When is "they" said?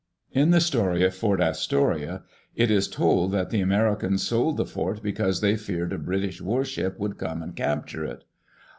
5.41-5.55